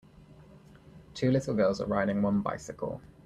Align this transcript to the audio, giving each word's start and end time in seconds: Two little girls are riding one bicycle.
Two 1.13 1.29
little 1.29 1.53
girls 1.53 1.79
are 1.79 1.85
riding 1.85 2.23
one 2.23 2.41
bicycle. 2.41 3.03